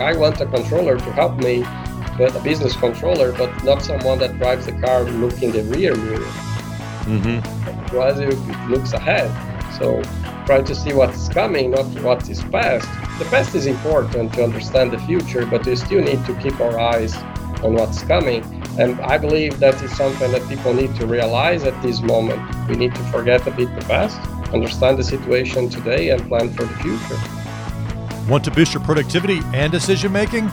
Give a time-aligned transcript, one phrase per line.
[0.00, 1.62] I want a controller to help me,
[2.16, 6.32] but a business controller, but not someone that drives the car looking the rear mirror.
[7.08, 7.94] Mm-hmm.
[7.96, 9.30] It looks ahead.
[9.78, 10.02] So
[10.46, 12.88] try to see what's coming, not what is past.
[13.18, 16.78] The past is important to understand the future, but we still need to keep our
[16.78, 17.16] eyes
[17.64, 18.44] on what's coming.
[18.78, 22.40] And I believe that is something that people need to realize at this moment.
[22.68, 24.20] We need to forget a bit the past,
[24.52, 27.37] understand the situation today, and plan for the future.
[28.28, 30.50] Want to boost your productivity and decision making?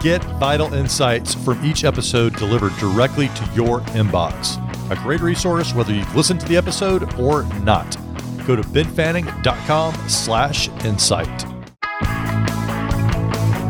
[0.00, 4.60] Get vital insights from each episode delivered directly to your inbox.
[4.90, 7.96] A great resource whether you've listened to the episode or not.
[8.46, 11.46] Go to benfanning.com slash insight.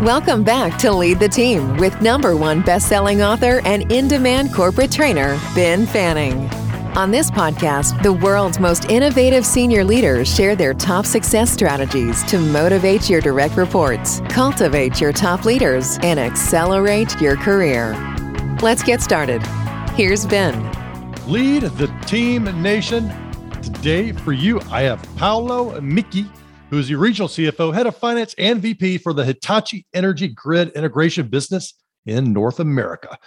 [0.03, 5.41] Welcome back to Lead the Team with number one best-selling author and in-demand corporate trainer,
[5.55, 6.51] Ben Fanning.
[6.97, 12.39] On this podcast, the world's most innovative senior leaders share their top success strategies to
[12.39, 17.93] motivate your direct reports, cultivate your top leaders, and accelerate your career.
[18.63, 19.43] Let's get started.
[19.91, 20.73] Here's Ben.
[21.27, 23.13] Lead the team nation.
[23.61, 26.27] Today for you, I have Paulo Micchi,
[26.71, 30.71] who is the regional CFO, head of finance, and VP for the Hitachi Energy Grid
[30.71, 31.75] Integration business
[32.07, 33.19] in North America.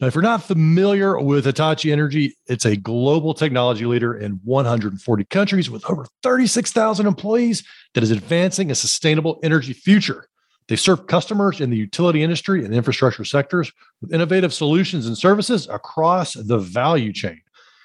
[0.00, 5.24] Now, if you're not familiar with Hitachi Energy, it's a global technology leader in 140
[5.24, 10.28] countries with over 36,000 employees that is advancing a sustainable energy future.
[10.68, 15.66] They serve customers in the utility industry and infrastructure sectors with innovative solutions and services
[15.68, 17.40] across the value chain.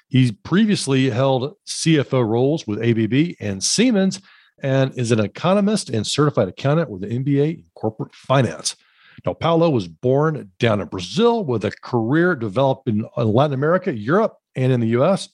[0.08, 4.20] He previously held CFO roles with ABB and Siemens
[4.62, 8.76] and is an economist and certified accountant with an MBA in corporate finance.
[9.24, 14.36] Now, Paulo was born down in Brazil with a career developed in Latin America, Europe,
[14.56, 15.28] and in the US.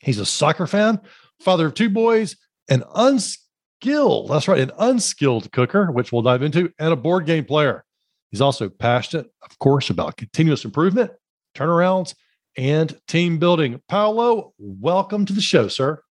[0.00, 1.00] He's a soccer fan,
[1.40, 2.36] father of two boys,
[2.68, 7.44] an unskilled, that's right, an unskilled cooker, which we'll dive into, and a board game
[7.44, 7.84] player.
[8.30, 11.12] He's also passionate, of course, about continuous improvement,
[11.54, 12.14] turnarounds,
[12.56, 13.80] and team building.
[13.88, 16.02] Paulo, welcome to the show, sir.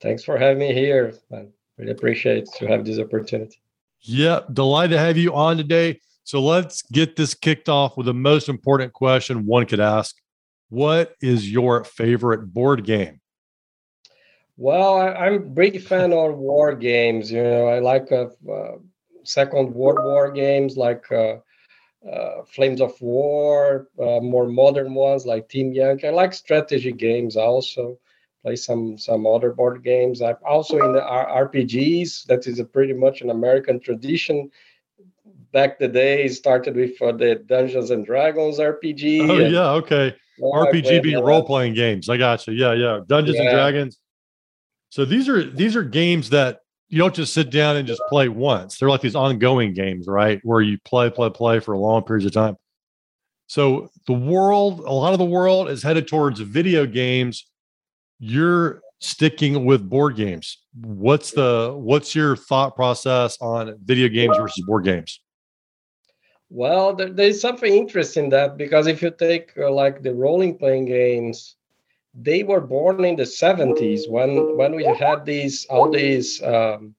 [0.00, 1.14] Thanks for having me here.
[1.32, 1.46] I
[1.78, 3.60] really appreciate to have this opportunity.
[4.00, 6.00] Yeah, delighted to have you on today.
[6.30, 10.14] So let's get this kicked off with the most important question one could ask
[10.68, 13.20] What is your favorite board game?
[14.56, 17.32] Well, I, am a big fan of war games.
[17.32, 18.76] You know, I like uh, uh,
[19.24, 21.38] Second World War games like uh,
[22.08, 26.06] uh Flames of War, uh, more modern ones like Team Yankee.
[26.06, 27.98] I like strategy games also.
[28.44, 30.22] Play some some other board games.
[30.22, 32.26] I'm also in the RPGs.
[32.26, 34.48] That is pretty much an American tradition
[35.52, 39.28] back the day started with the Dungeons and Dragons RPG.
[39.28, 40.14] Oh and, yeah, okay.
[40.40, 42.08] RPG being role playing games.
[42.08, 42.54] I got you.
[42.54, 43.00] Yeah, yeah.
[43.06, 43.42] Dungeons yeah.
[43.42, 43.98] and Dragons.
[44.88, 48.28] So these are these are games that you don't just sit down and just play
[48.28, 48.78] once.
[48.78, 50.40] They're like these ongoing games, right?
[50.42, 52.56] Where you play, play, play for long periods of time.
[53.46, 57.46] So the world, a lot of the world is headed towards video games.
[58.18, 60.58] You're sticking with board games.
[60.74, 65.20] What's the what's your thought process on video games versus board games?
[66.50, 70.52] Well, there, there's something interesting in that because if you take uh, like the role
[70.54, 71.56] playing games,
[72.14, 76.94] they were born in the 70s when when we had these all these um,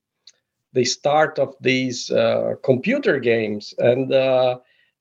[0.74, 4.60] the start of these uh, computer games, and uh,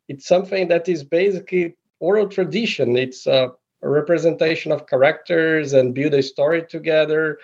[0.09, 2.97] it's something that is basically oral tradition.
[2.97, 7.39] It's a representation of characters and build a story together.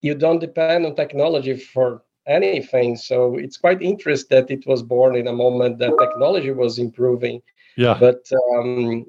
[0.00, 2.96] You don't depend on technology for anything.
[2.96, 7.42] So it's quite interesting that it was born in a moment that technology was improving.
[7.76, 7.96] Yeah.
[7.98, 9.06] But um,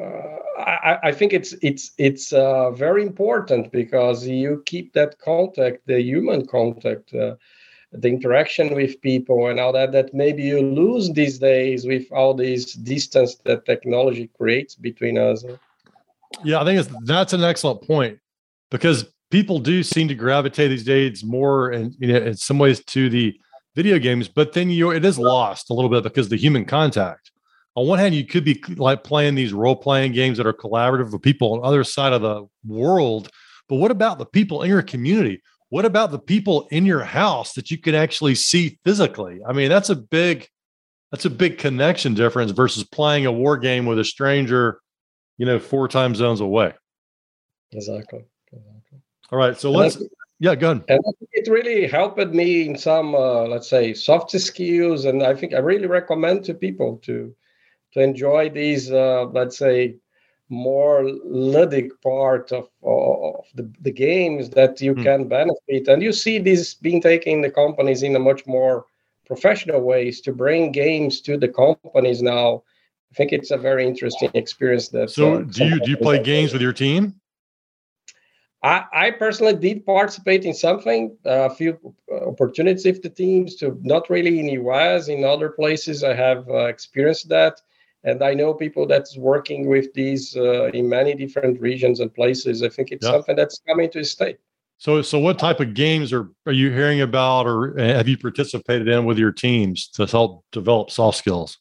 [0.00, 5.86] uh, I, I, think it's it's it's uh, very important because you keep that contact,
[5.86, 7.36] the human contact, uh,
[7.92, 9.92] the interaction with people, and all that.
[9.92, 15.44] That maybe you lose these days with all this distance that technology creates between us.
[16.44, 18.18] Yeah, I think it's, that's an excellent point
[18.70, 22.82] because people do seem to gravitate these days more and you know in some ways
[22.84, 23.38] to the
[23.74, 27.32] video games but then you it is lost a little bit because the human contact.
[27.74, 31.12] On one hand you could be like playing these role playing games that are collaborative
[31.12, 33.30] with people on the other side of the world
[33.68, 35.42] but what about the people in your community?
[35.70, 39.40] What about the people in your house that you can actually see physically?
[39.46, 40.48] I mean that's a big
[41.10, 44.80] that's a big connection difference versus playing a war game with a stranger
[45.36, 46.72] you know four time zones away.
[47.72, 48.24] Exactly
[49.30, 49.58] all right.
[49.58, 50.02] So let's,
[50.38, 50.84] yeah, go ahead.
[50.88, 51.00] And
[51.32, 55.04] it really helped me in some, uh, let's say, soft skills.
[55.04, 57.34] And I think I really recommend to people to
[57.92, 59.96] to enjoy these, uh, let's say,
[60.48, 65.02] more ludic part of, of the, the games that you mm.
[65.02, 65.88] can benefit.
[65.88, 68.84] And you see this being taken in the companies in a much more
[69.26, 72.62] professional ways to bring games to the companies now.
[73.10, 74.88] I think it's a very interesting experience.
[74.88, 77.14] That so, uh, do you do you play games with your team?
[78.66, 83.78] I, I personally did participate in something, uh, a few opportunities with the teams to
[83.82, 87.60] not really in US, in other places I have uh, experienced that.
[88.02, 92.64] And I know people that's working with these uh, in many different regions and places.
[92.64, 93.14] I think it's yep.
[93.14, 94.36] something that's coming to stay.
[94.78, 98.88] So, so what type of games are, are you hearing about or have you participated
[98.88, 101.58] in with your teams to help develop soft skills?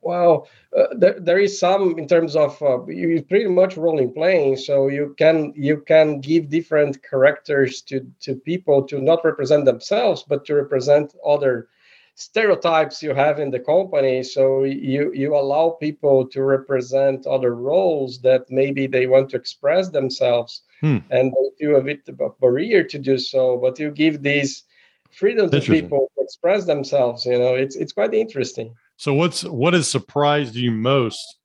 [0.00, 4.56] Well, uh, there, there is some in terms of uh, you pretty much rolling playing,
[4.56, 10.24] so you can you can give different characters to to people to not represent themselves,
[10.26, 11.68] but to represent other
[12.14, 14.22] stereotypes you have in the company.
[14.22, 19.88] So you you allow people to represent other roles that maybe they want to express
[19.88, 20.98] themselves, hmm.
[21.10, 23.56] and they do a bit of a barrier to do so.
[23.56, 24.64] But you give these
[25.10, 27.24] freedom to people to express themselves.
[27.24, 28.74] You know, it's it's quite interesting.
[28.98, 31.38] So what's what has surprised you most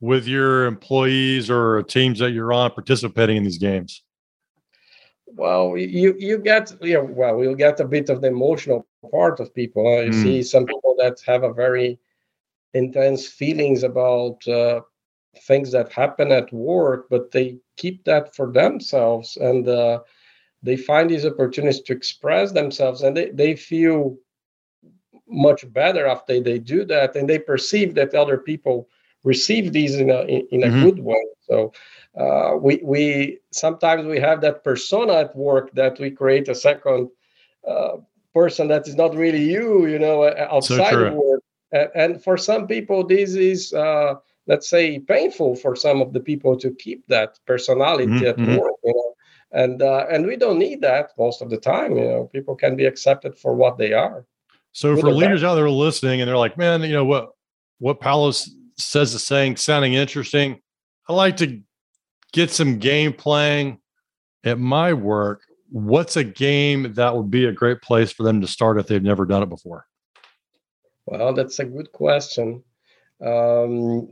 [0.00, 4.02] with your employees or teams that you're on participating in these games?
[5.26, 9.38] Well, you you get you know, well, you'll get a bit of the emotional part
[9.38, 9.84] of people.
[10.02, 10.22] You mm.
[10.22, 12.00] see some people that have a very
[12.74, 14.80] intense feelings about uh,
[15.46, 20.00] things that happen at work, but they keep that for themselves and uh,
[20.64, 24.16] they find these opportunities to express themselves and they, they feel
[25.32, 28.88] much better after they do that and they perceive that other people
[29.24, 30.84] receive these in a in, in a mm-hmm.
[30.84, 31.72] good way so
[32.18, 37.08] uh, we we sometimes we have that persona at work that we create a second
[37.66, 37.96] uh,
[38.34, 41.42] person that is not really you you know outside so of work
[41.72, 44.14] and, and, for some people this is uh,
[44.46, 48.26] let's say painful for some of the people to keep that personality mm-hmm.
[48.26, 48.56] at mm-hmm.
[48.56, 49.14] work you know
[49.52, 52.76] and uh, and we don't need that most of the time you know people can
[52.76, 54.26] be accepted for what they are
[54.72, 57.30] so for leaders out there listening, and they're like, "Man, you know what?
[57.78, 58.48] What Paulos
[58.78, 60.60] says is saying sounding interesting.
[61.08, 61.60] I like to
[62.32, 63.78] get some game playing
[64.44, 65.42] at my work.
[65.70, 69.02] What's a game that would be a great place for them to start if they've
[69.02, 69.86] never done it before?"
[71.06, 72.62] Well, that's a good question.
[73.20, 74.08] Um,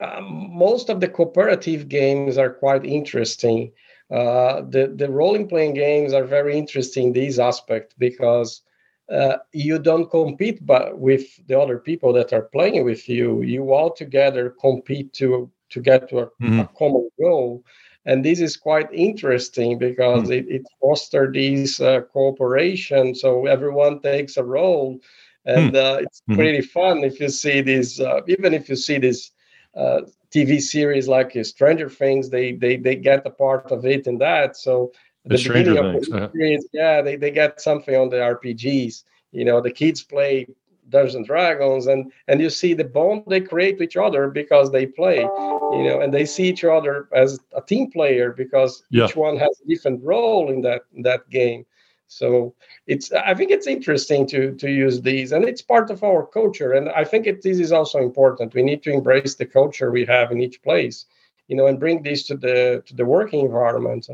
[0.00, 3.72] um, most of the cooperative games are quite interesting.
[4.10, 8.62] Uh, the the role playing games are very interesting in this aspect because
[9.10, 13.72] uh, you don't compete but with the other people that are playing with you you
[13.72, 16.60] all together compete to to get to a, mm-hmm.
[16.60, 17.64] a common goal
[18.04, 20.32] and this is quite interesting because mm-hmm.
[20.32, 24.98] it, it fosters this uh, cooperation so everyone takes a role
[25.44, 25.96] and mm-hmm.
[25.96, 26.36] uh, it's mm-hmm.
[26.36, 29.32] pretty fun if you see this uh, even if you see this
[29.76, 30.02] uh,
[30.32, 34.56] tv series like stranger things they they they get a part of it in that
[34.56, 34.92] so
[35.24, 39.04] the, the beginning of things, the experience, yeah, they, they get something on the RPGs.
[39.30, 40.46] You know, the kids play
[40.88, 44.70] Dungeons and Dragons, and and you see the bond they create with each other because
[44.70, 45.20] they play.
[45.20, 49.06] You know, and they see each other as a team player because yeah.
[49.06, 51.64] each one has a different role in that in that game.
[52.08, 52.54] So
[52.86, 56.72] it's I think it's interesting to to use these, and it's part of our culture.
[56.72, 58.54] And I think it, this is also important.
[58.54, 61.06] We need to embrace the culture we have in each place,
[61.48, 64.08] you know, and bring this to the to the working environment.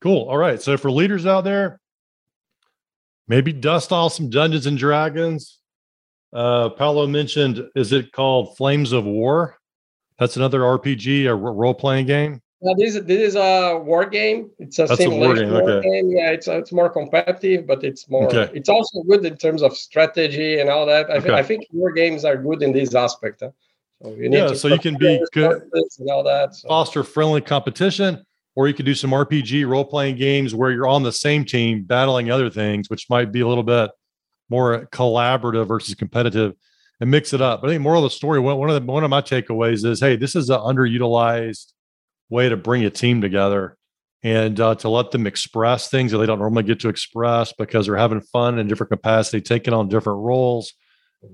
[0.00, 0.28] Cool.
[0.28, 0.60] All right.
[0.60, 1.80] So for leaders out there,
[3.28, 5.58] maybe dust off some Dungeons and Dragons.
[6.32, 9.56] Uh, Paulo mentioned, is it called Flames of War?
[10.18, 12.40] That's another RPG, a role playing game.
[12.62, 14.50] No, this this is a war game.
[14.58, 15.66] It's a That's simulation a war, game.
[15.66, 15.90] war okay.
[15.90, 16.10] game.
[16.10, 18.26] Yeah, it's it's more competitive, but it's more.
[18.26, 18.50] Okay.
[18.54, 21.08] It's also good in terms of strategy and all that.
[21.08, 21.28] I, okay.
[21.28, 23.40] th- I think war games are good in this aspect.
[23.40, 23.50] Huh?
[24.02, 26.54] So you yeah, so you can be good and all that.
[26.54, 26.68] So.
[26.68, 28.26] Foster friendly competition
[28.56, 31.82] or you could do some RPG role playing games where you're on the same team
[31.82, 33.90] battling other things, which might be a little bit
[34.48, 36.54] more collaborative versus competitive
[37.00, 37.60] and mix it up.
[37.60, 40.00] But I think more of the story, one of the, one of my takeaways is,
[40.00, 41.72] hey, this is an underutilized
[42.28, 43.76] way to bring a team together
[44.22, 47.86] and uh, to let them express things that they don't normally get to express because
[47.86, 50.74] they're having fun in different capacity, taking on different roles.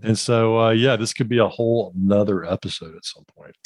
[0.03, 3.57] And so, uh, yeah, this could be a whole another episode at some point.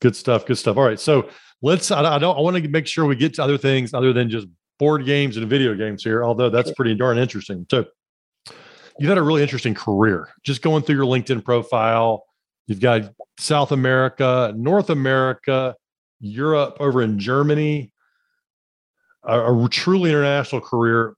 [0.00, 0.46] Good stuff.
[0.46, 0.76] Good stuff.
[0.76, 1.00] All right.
[1.00, 1.28] So
[1.62, 4.12] let's I, I don't I want to make sure we get to other things other
[4.12, 4.46] than just
[4.78, 7.66] board games and video games here, although that's pretty darn interesting.
[7.70, 7.86] So
[8.98, 10.28] you've had a really interesting career.
[10.42, 12.24] Just going through your LinkedIn profile,
[12.66, 15.74] you've got South America, North America,
[16.20, 17.92] Europe, over in Germany,
[19.24, 21.14] a, a truly international career.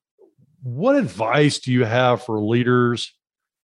[0.63, 3.13] What advice do you have for leaders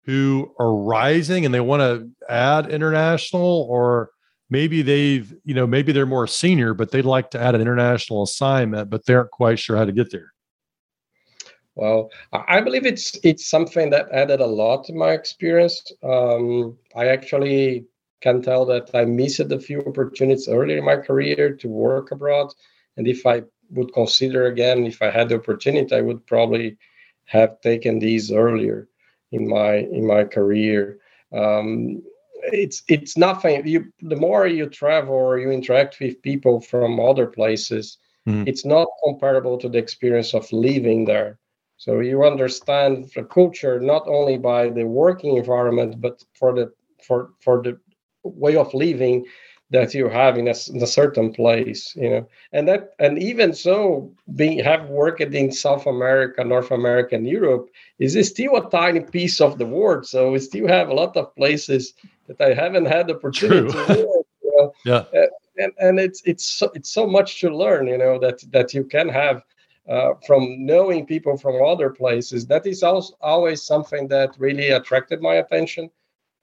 [0.05, 4.11] who are rising and they want to add international or
[4.51, 8.21] maybe they've you know maybe they're more senior but they'd like to add an international
[8.21, 10.31] assignment but they aren't quite sure how to get there
[11.75, 15.91] Well, I believe it's it's something that added a lot to my experience.
[16.03, 17.85] Um, I actually
[18.19, 22.53] can tell that I missed a few opportunities earlier in my career to work abroad,
[22.97, 26.77] and if I would consider again, if I had the opportunity, I would probably
[27.25, 28.89] have taken these earlier
[29.31, 30.99] in my in my career.
[31.31, 32.03] Um,
[32.53, 33.65] it's it's nothing.
[33.67, 38.47] You the more you travel or you interact with people from other places, mm.
[38.47, 41.39] it's not comparable to the experience of living there.
[41.77, 47.31] So you understand the culture not only by the working environment, but for the for
[47.39, 47.79] for the
[48.23, 49.25] way of living
[49.71, 53.53] that you have in a, in a, certain place you know and that and even
[53.53, 58.99] so being have worked in south america north america and europe is still a tiny
[58.99, 61.93] piece of the world so we still have a lot of places
[62.27, 63.85] that i haven't had the opportunity True.
[63.85, 64.73] to work, you know?
[64.85, 65.25] yeah
[65.57, 68.83] and, and it's it's so, it's so much to learn you know that that you
[68.83, 69.43] can have
[69.89, 75.21] uh, from knowing people from other places that is also always something that really attracted
[75.21, 75.89] my attention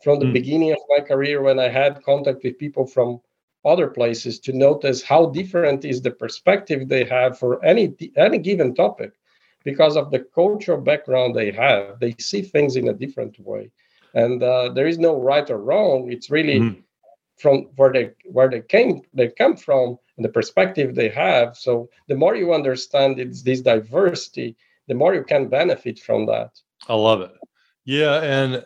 [0.02, 0.32] from the mm.
[0.32, 3.20] beginning of my career when I had contact with people from
[3.64, 8.75] other places to notice how different is the perspective they have for any any given
[8.75, 9.12] topic
[9.64, 13.70] because of the cultural background they have they see things in a different way
[14.14, 16.82] and uh, there is no right or wrong it's really mm.
[17.38, 21.88] from where they where they came they come from and the perspective they have so
[22.08, 24.56] the more you understand it's this diversity
[24.88, 26.50] the more you can benefit from that
[26.88, 27.32] i love it
[27.84, 28.64] yeah and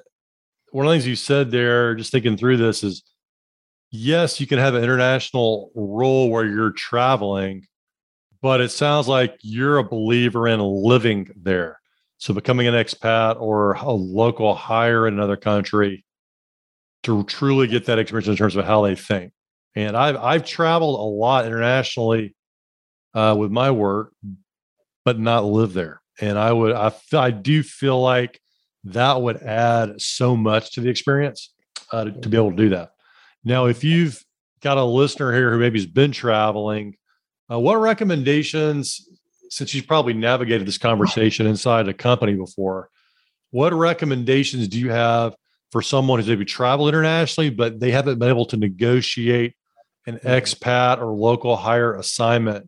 [0.73, 3.03] one of the things you said there, just thinking through this, is
[3.91, 7.67] yes, you can have an international role where you're traveling,
[8.41, 11.79] but it sounds like you're a believer in living there.
[12.23, 16.05] So becoming an expat or a local hire in another country
[17.03, 19.33] to truly get that experience in terms of how they think.
[19.75, 22.37] And I've I've traveled a lot internationally
[23.13, 24.13] uh, with my work,
[25.05, 26.01] but not live there.
[26.21, 28.41] And I would I I do feel like
[28.85, 31.53] that would add so much to the experience
[31.91, 32.93] uh, to, to, be able to do that.
[33.43, 34.25] Now, if you've
[34.61, 36.95] got a listener here who maybe has been traveling,
[37.51, 39.09] uh, what recommendations,
[39.53, 42.89] since you've probably navigated this conversation inside a company before,
[43.51, 45.37] what recommendations do you have
[45.71, 49.55] for someone who's maybe traveled internationally, but they haven't been able to negotiate
[50.07, 50.27] an mm-hmm.
[50.27, 52.67] expat or local hire assignment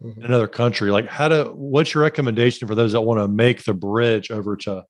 [0.00, 0.90] in another country?
[0.90, 4.56] Like, how to, what's your recommendation for those that want to make the bridge over
[4.56, 4.86] to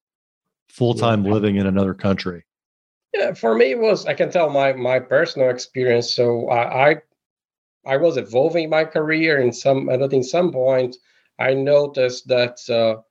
[0.68, 1.32] full time yeah.
[1.32, 2.44] living in another country?
[3.12, 6.14] Yeah, for me it was I can tell my my personal experience.
[6.14, 6.96] So I I,
[7.84, 10.94] I was evolving my career in some at in some point
[11.38, 13.02] I noticed that uh,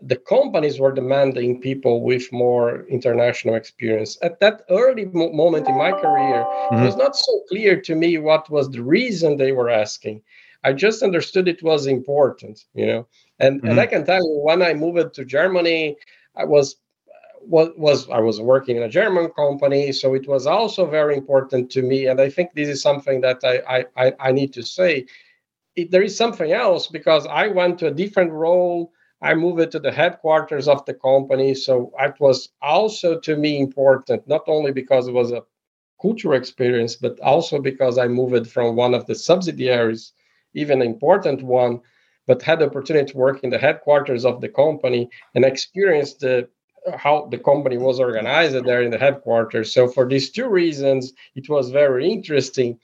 [0.00, 4.18] the companies were demanding people with more international experience.
[4.22, 6.76] At that early mo- moment in my career, mm-hmm.
[6.76, 10.22] it was not so clear to me what was the reason they were asking.
[10.62, 13.06] I just understood it was important, you know.
[13.38, 13.70] And mm-hmm.
[13.70, 15.96] and I can tell you when I moved to Germany,
[16.36, 16.76] I was
[17.40, 21.70] was, was I was working in a German company, so it was also very important
[21.72, 22.06] to me.
[22.06, 25.06] And I think this is something that I I, I need to say.
[25.76, 28.92] It, there is something else because I went to a different role.
[29.22, 34.28] I moved to the headquarters of the company, so it was also to me important,
[34.28, 35.42] not only because it was a
[36.00, 40.12] cultural experience, but also because I moved from one of the subsidiaries,
[40.54, 41.80] even an important one,
[42.26, 46.48] but had the opportunity to work in the headquarters of the company and experience the
[46.96, 49.72] how the company was organized there in the headquarters.
[49.72, 52.78] So for these two reasons, it was very interesting.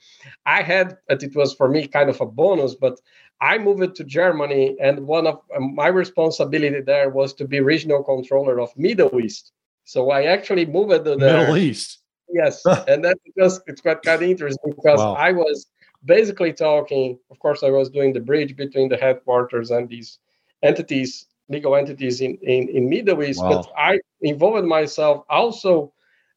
[0.45, 2.99] I had, but it was for me kind of a bonus, but
[3.41, 8.03] I moved to Germany, and one of um, my responsibility there was to be regional
[8.03, 9.51] controller of Middle East.
[9.83, 11.99] So I actually moved to the Middle East.
[12.29, 15.13] Yes, and that because it's quite kind of interesting because wow.
[15.13, 15.67] I was
[16.05, 17.17] basically talking.
[17.31, 20.19] Of course, I was doing the bridge between the headquarters and these
[20.63, 23.49] entities legal entities in, in, in Middle East, wow.
[23.49, 25.93] but I involved myself also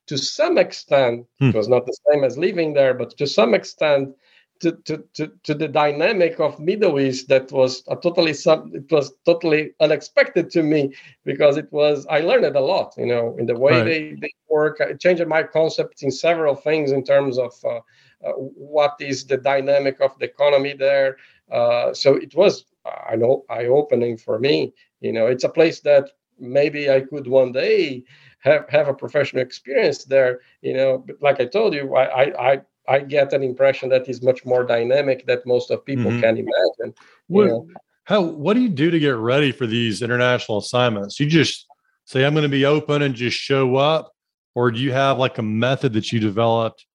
[0.06, 1.49] to some extent, hmm.
[1.49, 4.14] it was not the same as living there, but to some extent
[4.61, 8.90] to, to, to, to the dynamic of Middle East that was a totally some it
[8.90, 10.94] was totally unexpected to me
[11.25, 13.85] because it was I learned a lot, you know, in the way right.
[13.85, 14.78] they, they work.
[14.80, 17.80] It changed my concept in several things in terms of uh,
[18.25, 21.16] uh, what is the dynamic of the economy there.
[21.50, 22.64] Uh, so it was
[23.11, 24.73] I know eye opening for me
[25.04, 28.02] you know it's a place that maybe i could one day
[28.38, 32.61] have have a professional experience there you know but like i told you i i
[32.88, 36.20] i get an impression that is much more dynamic that most of people mm-hmm.
[36.20, 36.94] can imagine
[37.28, 37.68] what, know?
[38.04, 41.66] how what do you do to get ready for these international assignments you just
[42.06, 44.12] say i'm going to be open and just show up
[44.54, 46.87] or do you have like a method that you developed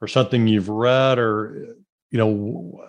[0.00, 1.76] or something you've read or
[2.10, 2.82] you know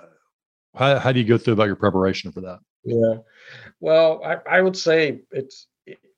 [0.76, 2.60] How, how do you go through about your preparation for that?
[2.84, 3.18] Yeah.
[3.80, 5.68] Well, I, I would say it's,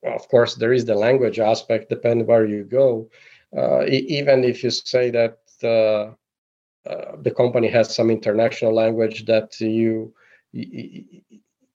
[0.02, 3.08] well, of course, there is the language aspect, depending where you go.
[3.56, 6.12] Uh, even if you say that uh,
[6.88, 10.12] uh, the company has some international language that you,
[10.52, 11.04] you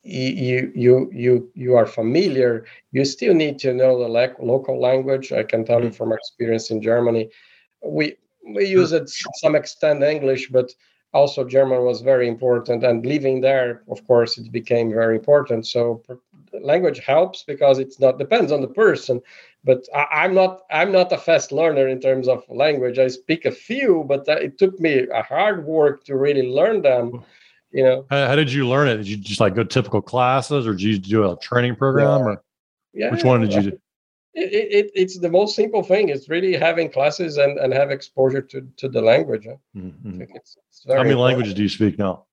[0.07, 5.33] you you you you are familiar you still need to know the le- local language
[5.33, 5.97] i can tell you mm-hmm.
[5.97, 7.29] from experience in germany
[7.83, 8.15] we
[8.55, 10.71] we use it to some extent english but
[11.17, 15.65] also german was very important and living there of course it became very important.
[15.65, 16.01] So
[16.73, 19.15] language helps because it's not depends on the person
[19.69, 22.97] but I, am not i'm not a fast learner in terms of language.
[22.99, 26.81] I speak a few but uh, it took me a hard work to really learn
[26.81, 27.17] them hmm.
[27.77, 28.05] you know?
[28.09, 28.97] How, how, did you learn it?
[28.97, 32.25] Did you just like go typical classes or did you do a training program yeah.
[32.25, 32.43] or
[32.93, 33.11] yeah.
[33.11, 33.79] which one did you do
[34.37, 38.41] it, it, it's the most simple thing it's really having classes and, and have exposure
[38.41, 40.21] to, to the language mm-hmm.
[40.21, 41.19] it's, it's how many important.
[41.19, 42.25] languages do you speak now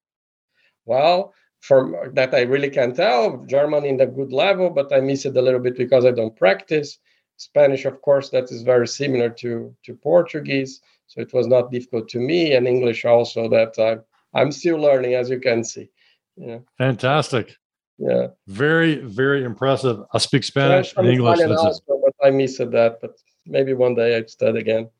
[0.84, 5.24] well from that i really can tell german in a good level but i miss
[5.24, 6.98] it a little bit because i don't practice
[7.36, 12.08] spanish of course that is very similar to to portuguese so it was not difficult
[12.08, 13.96] to me and english also that i
[14.34, 15.90] I'm still learning, as you can see.
[16.36, 16.58] Yeah.
[16.76, 17.56] Fantastic.
[17.98, 18.28] Yeah.
[18.46, 20.00] Very, very impressive.
[20.12, 21.40] I speak Spanish and English.
[21.40, 24.90] Also, but I missed that, but maybe one day I'd study again.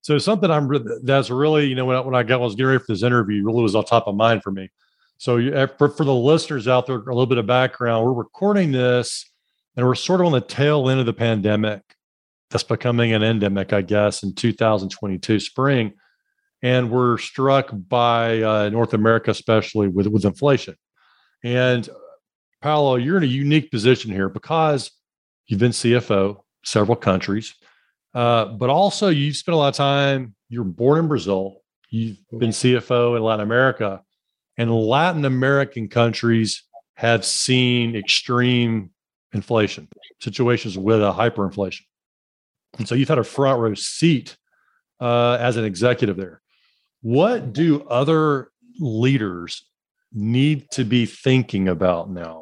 [0.00, 0.68] So something I'm
[1.04, 3.44] that's really, you know, when I, when I got was getting ready for this interview,
[3.44, 4.68] really was on top of mind for me.
[5.18, 8.04] So you, eh, for, for the listeners out there, a little bit of background.
[8.04, 9.30] We're recording this,
[9.76, 11.82] and we're sort of on the tail end of the pandemic.
[12.50, 15.94] That's becoming an endemic, I guess, in 2022 spring
[16.62, 20.76] and we're struck by uh, North America, especially with with inflation.
[21.42, 21.88] And
[22.62, 24.92] Paulo, you're in a unique position here because
[25.46, 27.54] you've been CFO several countries,
[28.14, 30.34] uh, but also you've spent a lot of time.
[30.48, 31.56] You're born in Brazil.
[31.90, 34.00] You've been CFO in Latin America,
[34.56, 36.62] and Latin American countries
[36.94, 38.90] have seen extreme
[39.32, 39.88] inflation
[40.20, 41.82] situations with a hyperinflation,
[42.78, 44.36] and so you've had a front row seat
[45.00, 46.40] uh, as an executive there.
[47.00, 49.64] What do other leaders
[50.12, 52.41] need to be thinking about now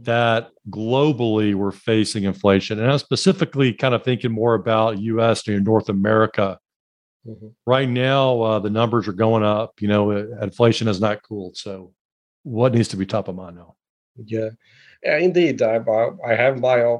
[0.00, 2.78] That globally we're facing inflation?
[2.78, 6.58] And I'm specifically kind of thinking more about US and North America.
[7.26, 7.48] Mm-hmm.
[7.66, 9.80] Right now, uh, the numbers are going up.
[9.80, 11.56] You know, uh, inflation has not cooled.
[11.56, 11.92] So,
[12.44, 13.74] what needs to be top of mind now?
[14.24, 14.50] Yeah,
[15.02, 15.60] yeah indeed.
[15.62, 15.80] I,
[16.26, 16.98] I have my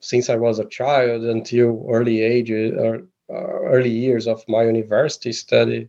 [0.00, 5.32] since I was a child until early ages or uh, early years of my university
[5.32, 5.88] study,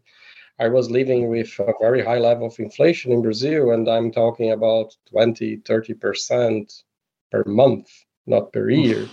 [0.59, 4.51] I was living with a very high level of inflation in Brazil, and I'm talking
[4.51, 6.83] about 20, 30%
[7.31, 7.89] per month,
[8.27, 9.07] not per year.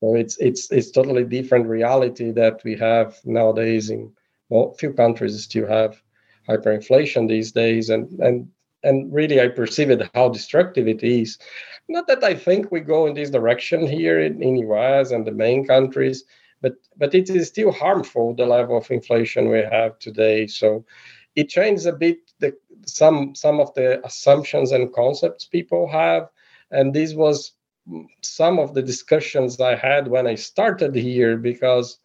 [0.00, 4.12] So it's it's it's totally different reality that we have nowadays in
[4.48, 6.00] well, few countries still have
[6.48, 8.48] hyperinflation these days, and and
[8.82, 11.38] and really I perceive it how destructive it is.
[11.88, 15.32] Not that I think we go in this direction here in, in US and the
[15.32, 16.24] main countries,
[16.66, 20.46] but but it is still harmful the level of inflation we have today.
[20.46, 20.84] So
[21.36, 22.54] it changes a bit the
[22.86, 26.28] some some of the assumptions and concepts people have,
[26.70, 27.52] and this was
[28.22, 31.98] some of the discussions I had when I started here because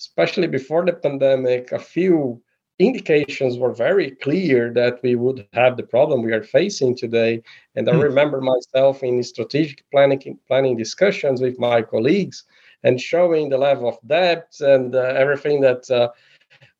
[0.00, 2.42] especially before the pandemic, a few
[2.78, 7.42] indications were very clear that we would have the problem we are facing today.
[7.74, 8.00] And I hmm.
[8.00, 12.44] remember myself in strategic planning planning discussions with my colleagues
[12.84, 16.08] and showing the level of debt and uh, everything that uh,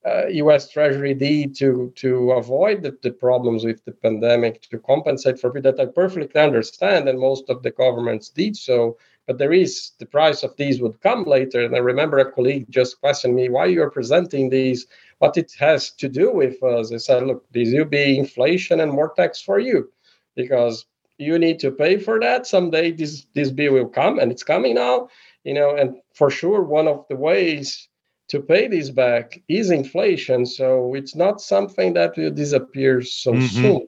[0.06, 0.68] uh, U.S.
[0.70, 5.62] Treasury did to to avoid the, the, problems with the pandemic to compensate for it
[5.62, 8.96] that I perfectly understand, and most of the governments did so.
[9.28, 11.64] But there is the price of these would come later.
[11.64, 14.88] And I remember a colleague just questioned me why you are presenting these,
[15.18, 16.92] what it has to do with us.
[16.92, 19.92] I said, look, this will be inflation and more tax for you,
[20.34, 20.86] because
[21.18, 22.90] you need to pay for that someday.
[22.90, 25.08] This this bill will come, and it's coming now
[25.48, 27.88] you know and for sure one of the ways
[28.28, 33.62] to pay this back is inflation so it's not something that will disappear so mm-hmm.
[33.62, 33.86] soon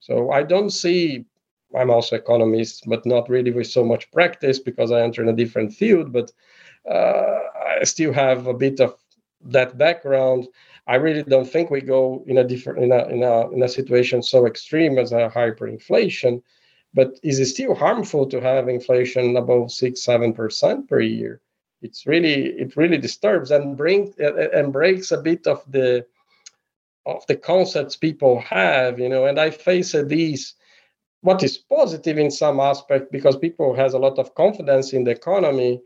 [0.00, 1.24] so i don't see
[1.76, 5.36] i'm also economist but not really with so much practice because i enter in a
[5.36, 6.32] different field but
[6.90, 7.38] uh,
[7.80, 8.94] i still have a bit of
[9.42, 10.46] that background
[10.86, 13.68] i really don't think we go in a different in a in a, in a
[13.68, 16.42] situation so extreme as a hyperinflation
[16.96, 21.42] but is it still harmful to have inflation above six, seven percent per year?
[21.82, 26.06] It's really it really disturbs and brings and breaks a bit of the
[27.04, 29.26] of the concepts people have, you know.
[29.26, 30.54] And I face these
[31.26, 35.10] what is positive in some aspect because people has a lot of confidence in the
[35.10, 35.80] economy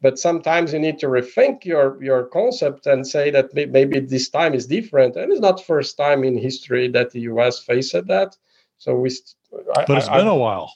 [0.00, 4.52] but sometimes you need to rethink your your concept and say that maybe this time
[4.54, 8.36] is different and it's not first time in history that the us faced that.
[8.78, 9.10] So we
[9.86, 10.72] but it's I, been I, a while.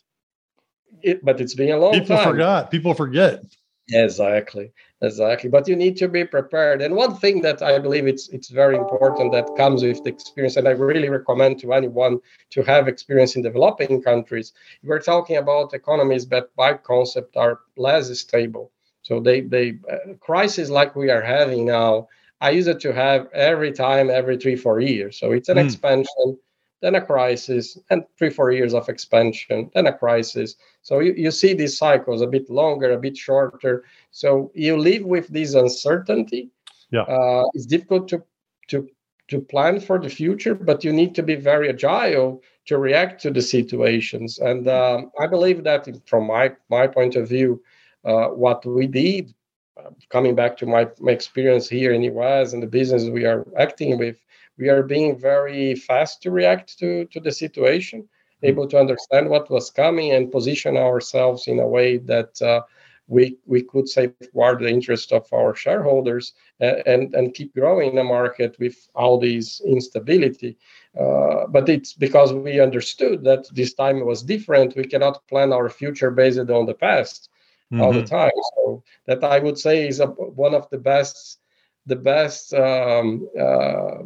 [1.03, 2.19] It, but it's been a long people time.
[2.19, 2.71] people forgot.
[2.71, 3.45] People forget
[3.92, 4.72] exactly
[5.03, 8.48] exactly but you need to be prepared and one thing that i believe it's it's
[8.48, 12.18] very important that comes with the experience and i really recommend to anyone
[12.50, 18.18] to have experience in developing countries we're talking about economies that by concept are less
[18.18, 18.70] stable
[19.03, 22.07] so they they uh, crisis like we are having now
[22.40, 25.64] i use it to have every time every three four years so it's an mm.
[25.64, 26.38] expansion
[26.81, 30.57] then a crisis, and three, four years of expansion, then a crisis.
[30.83, 33.85] So you, you see these cycles a bit longer, a bit shorter.
[34.11, 36.51] So you live with this uncertainty.
[36.90, 37.03] Yeah.
[37.03, 38.23] Uh, it's difficult to
[38.69, 38.88] to
[39.29, 43.31] to plan for the future, but you need to be very agile to react to
[43.31, 44.38] the situations.
[44.38, 47.62] And um, I believe that from my my point of view,
[48.05, 49.35] uh, what we did,
[49.77, 53.47] uh, coming back to my, my experience here in US and the business we are
[53.59, 54.16] acting with,
[54.59, 58.09] we are being very fast to react to, to the situation.
[58.42, 62.62] Able to understand what was coming and position ourselves in a way that uh,
[63.07, 68.05] we we could safeguard the interest of our shareholders and, and, and keep growing the
[68.05, 70.57] market with all these instability.
[70.98, 74.76] Uh, but it's because we understood that this time was different.
[74.76, 77.31] We cannot plan our future based on the past
[77.72, 77.83] mm-hmm.
[77.83, 78.14] all the mm-hmm.
[78.14, 78.38] time.
[78.55, 81.38] So that I would say is a, one of the best
[81.87, 84.03] the best um, uh, uh,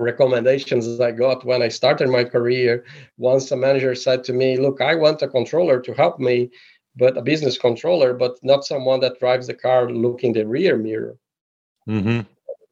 [0.00, 2.84] recommendations I got when I started my career.
[3.16, 6.50] Once a manager said to me, Look, I want a controller to help me,
[6.96, 11.16] but a business controller, but not someone that drives the car looking the rear mirror.
[11.88, 12.20] Mm-hmm.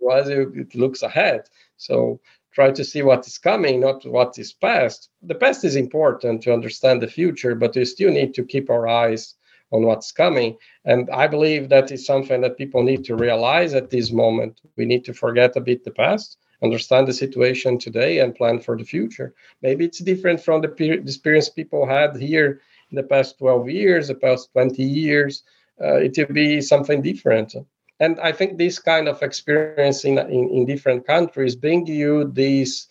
[0.00, 1.48] Otherwise, it looks ahead.
[1.76, 2.20] So
[2.52, 5.10] try to see what is coming, not what is past.
[5.22, 8.88] The past is important to understand the future, but we still need to keep our
[8.88, 9.34] eyes
[9.72, 10.56] on what's coming.
[10.84, 14.60] And I believe that is something that people need to realize at this moment.
[14.76, 18.76] We need to forget a bit the past understand the situation today and plan for
[18.76, 19.34] the future.
[19.62, 24.08] Maybe it's different from the, the experience people had here in the past 12 years,
[24.08, 25.42] the past 20 years.
[25.80, 27.54] Uh, it will be something different.
[28.00, 32.88] And I think this kind of experience in, in, in different countries bring you these,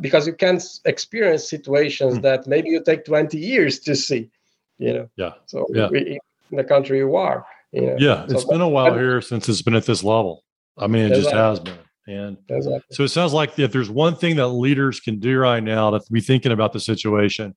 [0.00, 2.22] because you can experience situations mm.
[2.22, 4.30] that maybe you take 20 years to see,
[4.78, 5.08] you know.
[5.16, 5.32] Yeah.
[5.46, 5.88] So yeah.
[5.90, 6.18] We,
[6.50, 7.46] in the country you are.
[7.72, 7.96] You know?
[7.98, 10.44] Yeah, it's so been a while here since it's been at this level.
[10.76, 11.78] I mean, it just has been.
[12.06, 12.82] And exactly.
[12.90, 16.00] so it sounds like if there's one thing that leaders can do right now to
[16.10, 17.54] be thinking about the situation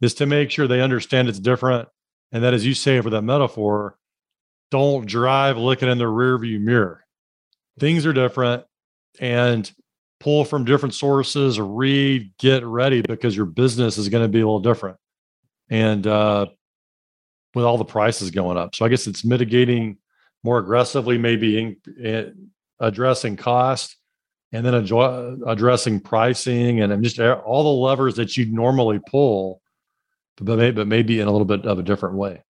[0.00, 1.88] is to make sure they understand it's different.
[2.32, 3.96] And that, as you say for that metaphor,
[4.70, 7.04] don't drive looking in the rearview mirror.
[7.78, 8.64] Things are different
[9.20, 9.70] and
[10.20, 14.46] pull from different sources, read, get ready because your business is going to be a
[14.46, 14.96] little different.
[15.70, 16.46] And uh,
[17.54, 18.74] with all the prices going up.
[18.74, 19.96] So I guess it's mitigating
[20.42, 23.96] more aggressively, maybe in, in, addressing cost
[24.52, 29.60] and then adjo- addressing pricing and just all the levers that you normally pull,
[30.36, 32.42] but, may, but maybe in a little bit of a different way.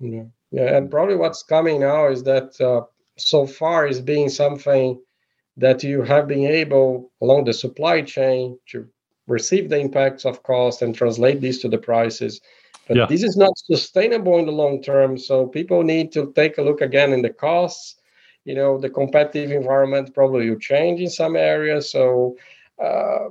[0.00, 0.24] Yeah.
[0.50, 0.76] yeah.
[0.76, 2.82] And probably what's coming now is that uh,
[3.16, 5.00] so far is being something
[5.56, 8.88] that you have been able along the supply chain to
[9.26, 12.40] receive the impacts of cost and translate these to the prices.
[12.86, 13.06] But yeah.
[13.06, 15.18] this is not sustainable in the long term.
[15.18, 17.96] So people need to take a look again in the costs
[18.48, 21.92] you know the competitive environment probably will change in some areas.
[21.92, 22.34] So
[22.82, 23.28] uh,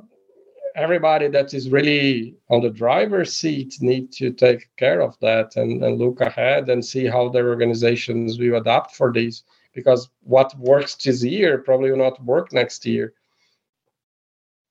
[0.75, 5.83] everybody that is really on the driver's seat need to take care of that and,
[5.83, 9.41] and look ahead and see how their organizations will adapt for this
[9.73, 13.13] because what works this year probably will not work next year.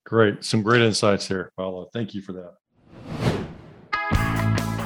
[0.05, 0.45] Great.
[0.45, 2.53] Some great insights here paulo thank you for that.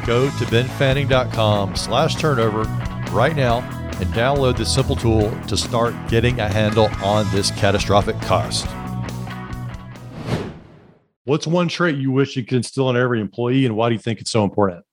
[0.06, 2.64] Go to benfanning.com slash turnover
[3.12, 3.60] right now
[4.00, 8.66] and download this simple tool to start getting a handle on this catastrophic cost.
[11.26, 14.00] What's one trait you wish you could instill in every employee, and why do you
[14.00, 14.84] think it's so important?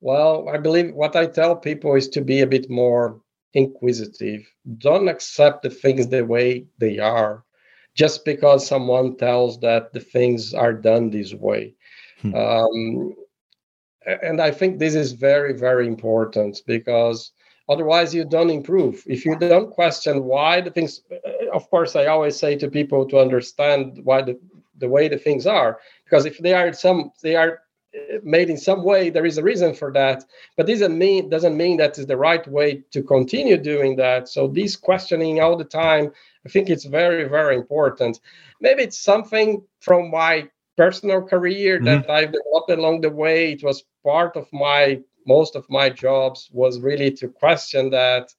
[0.00, 3.20] Well, I believe what I tell people is to be a bit more
[3.54, 4.42] inquisitive.
[4.78, 7.44] Don't accept the things the way they are
[7.94, 11.74] just because someone tells that the things are done this way.
[12.22, 12.34] Hmm.
[12.34, 13.14] Um,
[14.06, 17.32] and I think this is very, very important because
[17.68, 19.02] otherwise you don't improve.
[19.06, 21.02] If you don't question why the things,
[21.52, 24.38] of course, I always say to people to understand why the
[24.80, 27.60] the way the things are because if they are some they are
[27.94, 30.24] uh, made in some way there is a reason for that
[30.56, 34.28] but this doesn't mean doesn't mean that is the right way to continue doing that.
[34.28, 36.12] So this questioning all the time
[36.46, 38.20] i think it's very very important.
[38.60, 41.84] Maybe it's something from my personal career mm-hmm.
[41.84, 43.52] that i've developed along the way.
[43.52, 48.32] It was part of my most of my jobs was really to question that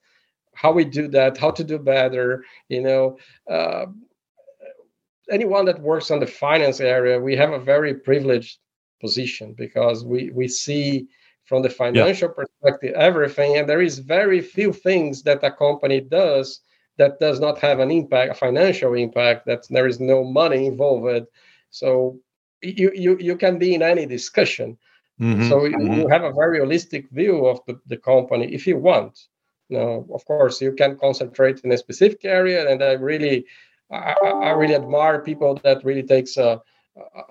[0.54, 3.18] how we do that how to do better you know
[3.50, 3.86] uh,
[5.32, 8.60] anyone that works on the finance area, we have a very privileged
[9.00, 11.08] position because we we see
[11.46, 12.44] from the financial yeah.
[12.44, 16.62] perspective everything, and there is very few things that a company does
[16.98, 19.46] that does not have an impact, a financial impact.
[19.48, 21.28] That there is no money involved.
[21.72, 22.20] So
[22.62, 24.78] you you you can be in any discussion.
[25.20, 25.50] Mm-hmm.
[25.50, 25.94] So mm-hmm.
[25.94, 29.28] you have a very holistic view of the, the company if you want.
[29.70, 33.46] Now, of course, you can concentrate in a specific area, and I really
[33.92, 36.62] I, I really admire people that really takes a,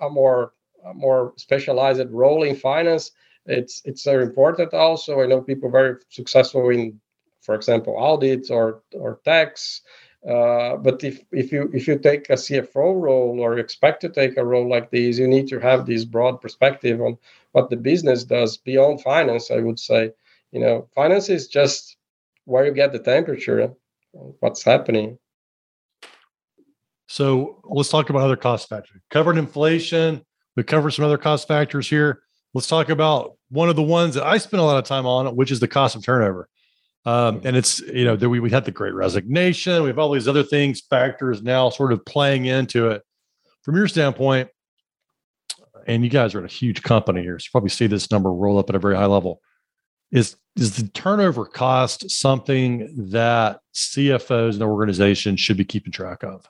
[0.01, 0.53] a more
[0.85, 3.11] a more specialized role in finance.
[3.45, 4.73] It's it's very important.
[4.73, 6.99] Also, I know people very successful in,
[7.41, 9.81] for example, audit or or tax.
[10.27, 14.37] Uh, but if if you if you take a CFO role or expect to take
[14.37, 17.17] a role like this, you need to have this broad perspective on
[17.53, 19.49] what the business does beyond finance.
[19.49, 20.13] I would say,
[20.51, 21.97] you know, finance is just
[22.45, 23.73] where you get the temperature,
[24.39, 25.17] what's happening.
[27.11, 29.01] So let's talk about other cost factors.
[29.09, 30.21] Covered inflation.
[30.55, 32.21] We covered some other cost factors here.
[32.53, 35.35] Let's talk about one of the ones that I spend a lot of time on,
[35.35, 36.47] which is the cost of turnover.
[37.03, 39.83] Um, and it's you know we we had the Great Resignation.
[39.83, 43.03] We have all these other things factors now sort of playing into it.
[43.63, 44.47] From your standpoint,
[45.87, 48.31] and you guys are at a huge company here, so you probably see this number
[48.31, 49.41] roll up at a very high level.
[50.11, 56.47] Is is the turnover cost something that CFOs and organizations should be keeping track of?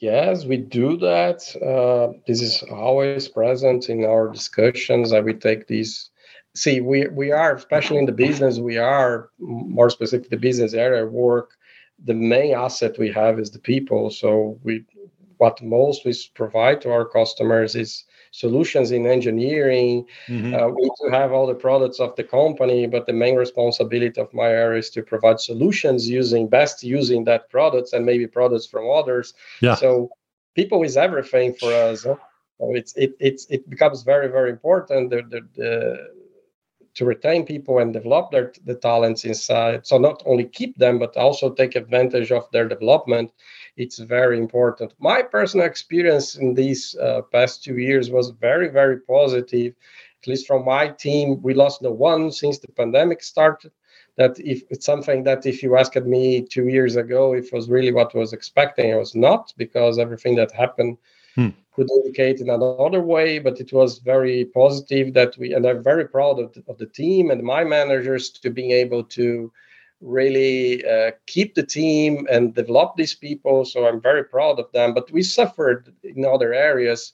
[0.00, 1.42] Yes, we do that.
[1.60, 5.12] Uh, this is always present in our discussions.
[5.12, 6.10] I we take these.
[6.54, 8.58] See, we we are especially in the business.
[8.58, 11.50] We are more specific the business area work.
[12.04, 14.10] The main asset we have is the people.
[14.10, 14.84] So we,
[15.38, 20.06] what most we provide to our customers is solutions in engineering.
[20.28, 20.54] Mm-hmm.
[20.54, 24.32] Uh, we do have all the products of the company, but the main responsibility of
[24.32, 28.90] my area is to provide solutions using best using that products and maybe products from
[28.90, 29.34] others.
[29.60, 29.74] Yeah.
[29.74, 30.10] So
[30.54, 32.04] people is everything for us.
[32.04, 32.16] Huh?
[32.58, 35.10] So it's it it's it becomes very very important.
[35.10, 36.17] The, the, the,
[36.98, 39.86] to retain people and develop their the talents inside.
[39.86, 43.32] So not only keep them, but also take advantage of their development
[43.78, 44.92] it's very important.
[44.98, 49.74] My personal experience in these uh, past two years was very, very positive.
[50.20, 53.70] At least from my team, we lost no one since the pandemic started.
[54.16, 57.70] That if it's something that if you asked me two years ago, if it was
[57.70, 60.98] really what was expecting, It was not because everything that happened
[61.38, 61.48] hmm.
[61.72, 63.38] could indicate in another way.
[63.38, 66.86] But it was very positive that we, and I'm very proud of the, of the
[66.86, 69.52] team and my managers to being able to
[70.00, 73.64] really uh, keep the team and develop these people.
[73.64, 74.94] So I'm very proud of them.
[74.94, 77.12] But we suffered in other areas,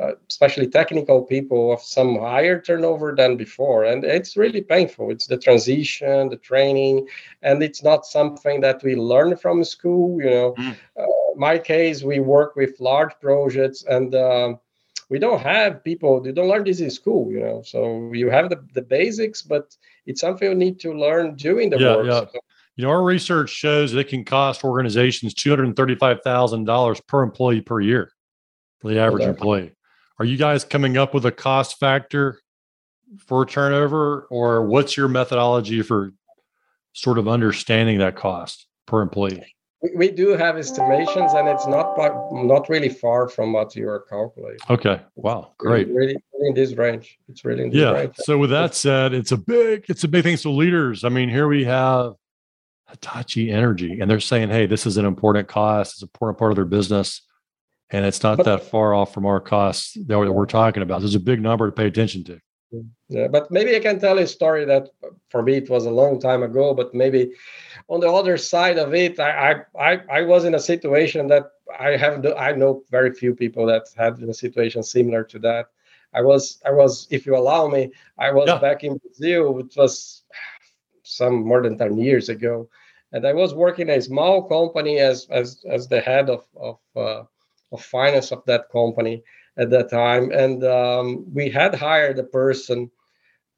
[0.00, 3.84] uh, especially technical people, of some higher turnover than before.
[3.84, 5.10] And it's really painful.
[5.10, 7.08] It's the transition, the training,
[7.42, 10.20] and it's not something that we learn from school.
[10.20, 10.76] You know, mm.
[10.98, 11.06] uh,
[11.36, 14.58] my case, we work with large projects and um,
[15.08, 18.50] we don't have people they don't learn this in school you know so you have
[18.50, 22.20] the, the basics but it's something you need to learn doing the yeah, work yeah.
[22.20, 22.40] So,
[22.76, 28.12] you know our research shows that it can cost organizations $235000 per employee per year
[28.80, 29.72] for the average employee
[30.18, 32.40] are you guys coming up with a cost factor
[33.18, 36.12] for turnover or what's your methodology for
[36.92, 39.54] sort of understanding that cost per employee?
[39.94, 41.96] We do have estimations and it's not
[42.32, 44.58] not really far from what you are calculating.
[44.70, 45.00] Okay.
[45.16, 45.52] Wow.
[45.58, 47.18] Great really, really in this range.
[47.28, 47.92] It's really in this yeah.
[47.92, 48.14] range.
[48.16, 50.38] so with that said it's a big it's a big thing.
[50.38, 52.14] So leaders i mean here we have
[52.88, 55.94] hitachi energy and they're saying hey this is an important cost.
[55.94, 57.20] It's an important part of their business
[57.90, 61.14] and it's not but, that far off from our costs that we're talking about there's
[61.14, 62.40] a big number to pay attention to
[63.08, 64.88] yeah, but maybe I can tell a story that
[65.30, 67.32] for me it was a long time ago, but maybe
[67.88, 71.44] on the other side of it, I I I was in a situation that
[71.78, 75.66] I have I know very few people that had a situation similar to that.
[76.14, 78.58] I was I was if you allow me, I was yeah.
[78.58, 79.58] back in Brazil.
[79.60, 80.22] It was
[81.04, 82.68] some more than ten years ago,
[83.12, 87.22] and I was working a small company as as as the head of of uh,
[87.72, 89.22] of finance of that company
[89.56, 92.90] at that time, and um, we had hired a person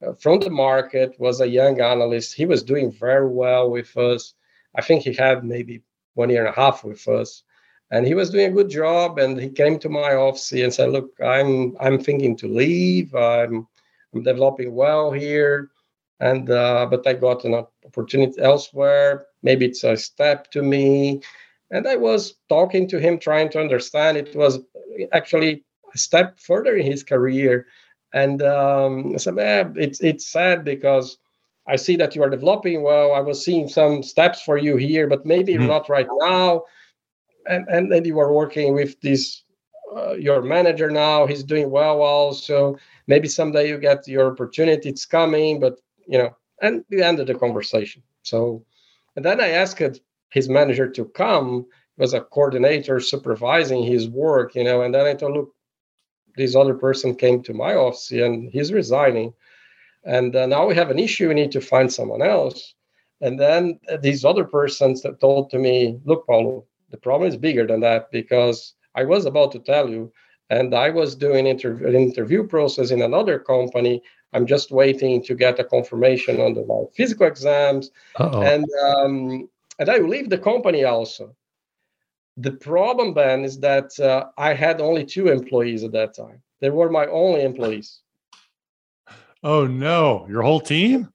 [0.07, 1.19] uh, from the market.
[1.19, 2.35] Was a young analyst.
[2.35, 4.35] He was doing very well with us.
[4.77, 5.83] I think he had maybe
[6.15, 7.43] one year and a half with us,
[7.91, 9.19] and he was doing a good job.
[9.19, 13.15] And he came to my office and said, "Look, I'm I'm thinking to leave.
[13.15, 13.67] I'm
[14.15, 15.71] I'm developing well here,
[16.21, 19.27] and uh, but I got an opportunity elsewhere.
[19.43, 21.23] Maybe it's a step to me."
[21.71, 24.17] And I was talking to him, trying to understand.
[24.17, 24.61] It was
[25.13, 27.67] actually a step further in his career.
[28.15, 31.19] And um, I said, man, it's it's sad because
[31.67, 33.13] I see that you are developing well.
[33.13, 35.67] I was seeing some steps for you here, but maybe mm-hmm.
[35.67, 36.63] not right now.
[37.47, 39.43] And and then you are working with this
[39.95, 41.27] uh, your manager now.
[41.27, 42.79] He's doing well also.
[43.07, 44.89] Maybe someday you get your opportunity.
[44.89, 46.35] It's coming, but you know.
[46.61, 48.03] And we ended the conversation.
[48.23, 48.65] So,
[49.15, 49.81] and then I asked
[50.31, 51.67] his manager to come.
[51.97, 54.83] Was a coordinator supervising his work, you know.
[54.83, 55.53] And then I told, look,
[56.37, 59.35] this other person came to my office and he's resigning
[60.05, 62.75] and uh, now we have an issue we need to find someone else
[63.21, 67.67] and then these other persons that told to me look paulo the problem is bigger
[67.67, 70.11] than that because i was about to tell you
[70.51, 74.01] and i was doing inter- an interview process in another company
[74.33, 78.43] i'm just waiting to get a confirmation on the my physical exams Uh-oh.
[78.43, 81.35] and um, and i leave the company also
[82.39, 86.41] the problem then is that uh, I had only two employees at that time.
[86.61, 88.01] They were my only employees.
[89.43, 91.09] Oh no, your whole team?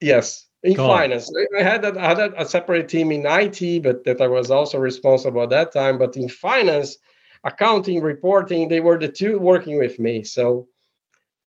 [0.00, 1.30] Yes, in finance.
[1.58, 4.78] I had, a, I had a separate team in IT, but that I was also
[4.78, 5.98] responsible at that time.
[5.98, 6.96] But in finance,
[7.44, 10.24] accounting, reporting, they were the two working with me.
[10.24, 10.68] So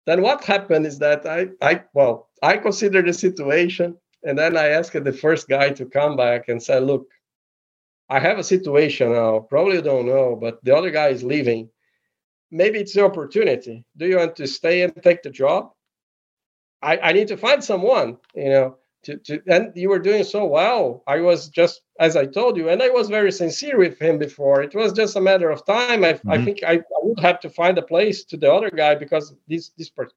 [0.05, 4.69] then what happened is that I, I well, I considered the situation, and then I
[4.69, 7.09] asked the first guy to come back and say, look,
[8.09, 9.41] I have a situation now.
[9.41, 11.69] Probably you don't know, but the other guy is leaving.
[12.51, 13.85] Maybe it's the opportunity.
[13.97, 15.73] Do you want to stay and take the job?
[16.83, 20.45] I, I need to find someone, you know, to, to and you were doing so
[20.45, 21.03] well.
[21.07, 24.63] I was just as I told you, and I was very sincere with him before.
[24.63, 26.05] It was just a matter of time.
[26.05, 26.31] I, mm-hmm.
[26.31, 29.35] I think I, I, would have to find a place to the other guy because
[29.49, 30.15] this this person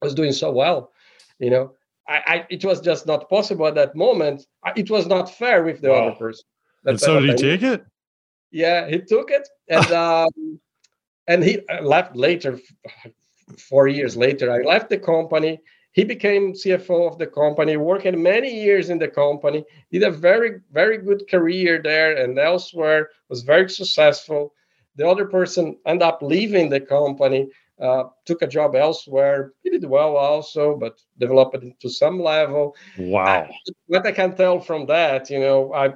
[0.00, 0.92] was doing so well,
[1.38, 1.74] you know.
[2.10, 4.44] I, I, it was just not possible at that moment.
[4.74, 6.08] It was not fair with the wow.
[6.08, 6.44] other person.
[6.82, 7.86] That's and so did he take it?
[8.50, 10.60] Yeah, he took it, and um,
[11.28, 12.58] and he uh, left later.
[13.58, 15.60] Four years later, I left the company.
[15.92, 19.64] He became CFO of the company, working many years in the company.
[19.92, 23.10] Did a very very good career there and elsewhere.
[23.28, 24.52] Was very successful.
[24.96, 27.48] The other person ended up leaving the company.
[27.80, 29.52] Uh, took a job elsewhere.
[29.62, 32.76] He did well also, but developed it to some level.
[32.98, 33.48] Wow.
[33.86, 35.94] what I can tell from that, you know, I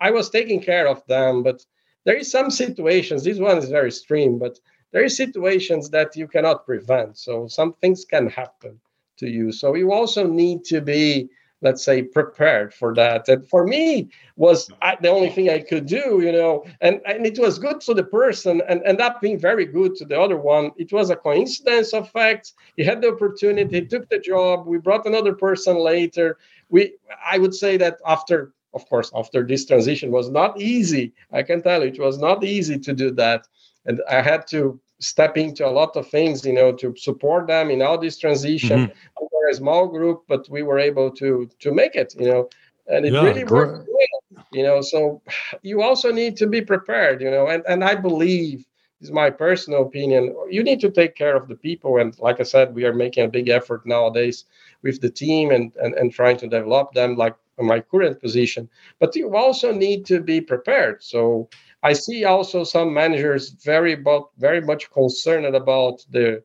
[0.00, 1.64] I was taking care of them, but
[2.04, 3.24] there is some situations.
[3.24, 4.58] This one is very extreme, but
[4.92, 7.18] there is situations that you cannot prevent.
[7.18, 8.80] So some things can happen
[9.18, 9.52] to you.
[9.52, 11.28] So you also need to be,
[11.60, 13.28] let's say, prepared for that.
[13.28, 17.26] And for me, was I, the only thing I could do, you know, and, and
[17.26, 20.36] it was good to the person and end up being very good to the other
[20.36, 20.70] one.
[20.76, 22.54] It was a coincidence of facts.
[22.76, 24.66] He had the opportunity, he took the job.
[24.66, 26.38] We brought another person later.
[26.68, 26.94] We,
[27.30, 31.12] I would say that after of course, after this transition was not easy.
[31.32, 33.48] I can tell you, it was not easy to do that.
[33.86, 37.70] And I had to step into a lot of things, you know, to support them
[37.70, 38.80] in all this transition.
[38.80, 39.22] Mm-hmm.
[39.22, 42.48] We were a small group, but we were able to to make it, you know,
[42.88, 43.88] and it yeah, really worked.
[43.88, 45.22] Well, you know, so
[45.62, 48.64] you also need to be prepared, you know, and and I believe
[49.00, 50.34] this is my personal opinion.
[50.50, 53.24] You need to take care of the people, and like I said, we are making
[53.24, 54.44] a big effort nowadays
[54.82, 57.16] with the team and and, and trying to develop them.
[57.16, 58.68] Like my current position,
[59.00, 61.02] but you also need to be prepared.
[61.02, 61.48] So
[61.82, 66.42] I see also some managers very about very much concerned about the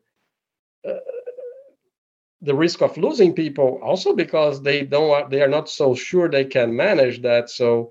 [0.88, 0.92] uh,
[2.42, 6.44] the risk of losing people, also because they don't they are not so sure they
[6.44, 7.50] can manage that.
[7.50, 7.90] So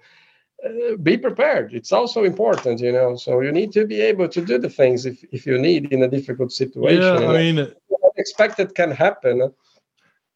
[0.66, 1.74] uh, be prepared.
[1.74, 3.16] It's also important, you know.
[3.16, 6.04] So you need to be able to do the things if, if you need in
[6.04, 7.02] a difficult situation.
[7.02, 7.74] Yeah, I mean,
[8.16, 9.52] expected can happen.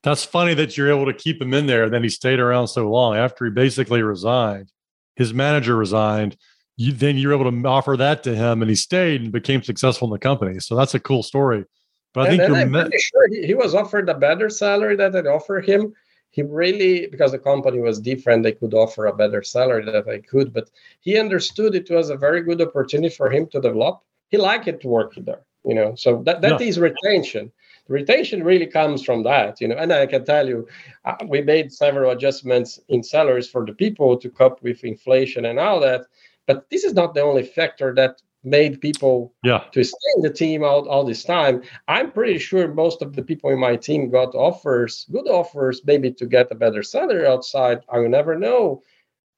[0.04, 1.86] That's funny that you're able to keep him in there.
[1.86, 4.72] And then he stayed around so long after he basically resigned.
[5.16, 6.38] His manager resigned.
[6.78, 10.08] You, then you're able to offer that to him, and he stayed and became successful
[10.08, 10.60] in the company.
[10.60, 11.66] So that's a cool story.
[12.14, 14.50] But I and think you're I'm me- pretty sure he, he was offered a better
[14.50, 15.94] salary that I'd offer him.
[16.30, 20.20] He really, because the company was different, they could offer a better salary that I
[20.20, 20.54] could.
[20.54, 24.04] But he understood it was a very good opportunity for him to develop.
[24.30, 25.96] He liked it to work there, you know.
[25.96, 26.68] So that that yeah.
[26.68, 27.52] is retention
[27.88, 30.68] retention really comes from that you know and i can tell you
[31.06, 35.60] uh, we made several adjustments in salaries for the people to cope with inflation and
[35.60, 36.06] all that
[36.48, 39.64] but this is not the only factor that made people yeah.
[39.74, 41.62] to stay in the team all, all this time.
[41.88, 46.12] I'm pretty sure most of the people in my team got offers good offers maybe
[46.14, 47.80] to get a better salary outside.
[47.90, 48.84] I will never know.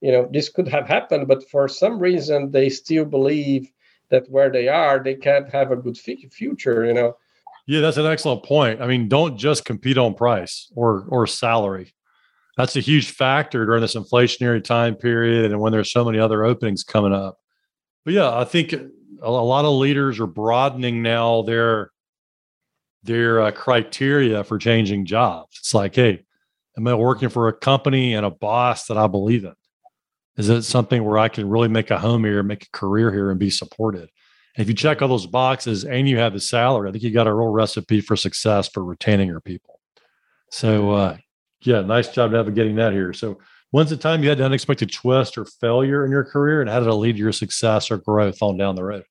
[0.01, 3.69] You know this could have happened but for some reason they still believe
[4.09, 7.17] that where they are they can't have a good future you know?
[7.67, 8.81] Yeah that's an excellent point.
[8.81, 11.93] I mean don't just compete on price or or salary
[12.59, 16.43] that's a huge factor during this inflationary time period and when there's so many other
[16.43, 17.37] openings coming up
[18.05, 18.73] but yeah i think
[19.21, 21.91] a, lot of leaders are broadening now their
[23.03, 26.23] their uh, criteria for changing jobs it's like hey
[26.77, 29.55] am i working for a company and a boss that i believe in
[30.39, 33.29] is it something where I can really make a home here, make a career here,
[33.29, 34.09] and be supported?
[34.55, 37.11] And if you check all those boxes and you have the salary, I think you
[37.11, 39.81] got a real recipe for success for retaining your people.
[40.49, 41.17] So, uh,
[41.61, 43.13] yeah, nice job navigating that here.
[43.13, 43.39] So,
[43.71, 46.79] when's the time you had an unexpected twist or failure in your career, and how
[46.79, 49.03] did it lead to your success or growth on down the road?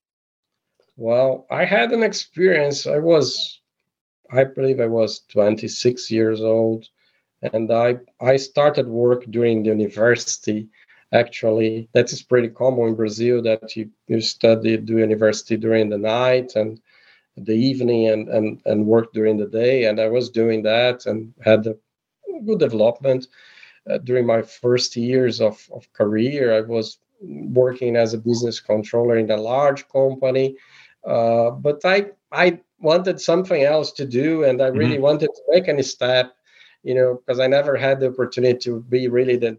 [0.97, 2.87] Well, I had an experience.
[2.87, 3.61] I was,
[4.31, 6.87] I believe, I was 26 years old,
[7.43, 10.69] and I I started work during the university
[11.13, 15.97] actually that is pretty common in brazil that you, you study do university during the
[15.97, 16.81] night and
[17.37, 21.33] the evening and, and and work during the day and i was doing that and
[21.43, 21.75] had a
[22.45, 23.29] good development
[23.91, 29.17] uh, during my first years of, of career i was working as a business controller
[29.17, 30.57] in a large company
[31.07, 35.03] uh, but i i wanted something else to do and i really mm-hmm.
[35.03, 36.35] wanted to make any step
[36.83, 39.59] you know because i never had the opportunity to be really the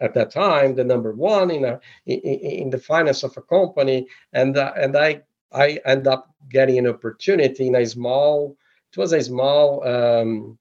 [0.00, 4.06] at that time the number one in a in, in the finance of a company
[4.32, 5.20] and uh, and i
[5.52, 8.56] i end up getting an opportunity in a small
[8.92, 10.58] it was a small um,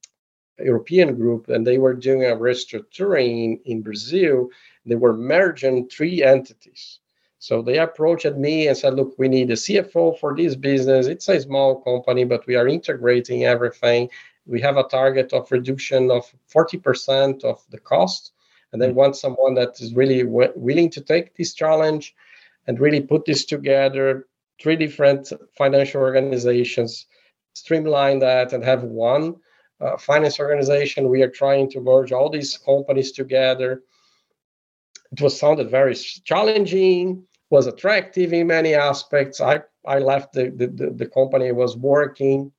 [0.63, 4.49] european group and they were doing a restructuring in brazil.
[4.85, 6.99] They were merging three entities.
[7.37, 11.07] So they approached me and said look we need a cfo for this business.
[11.07, 14.09] It's a small company but we are integrating everything.
[14.45, 18.33] We have a target of reduction of 40% of the cost
[18.71, 18.95] and they mm.
[18.95, 22.15] want someone that is really w- willing to take this challenge
[22.67, 24.27] and really put this together.
[24.61, 27.05] Three different financial organizations
[27.53, 29.35] streamline that and have one
[29.81, 33.83] uh, finance organization we are trying to merge all these companies together
[35.11, 40.91] it was sounded very challenging was attractive in many aspects i i left the the,
[40.95, 42.51] the company was working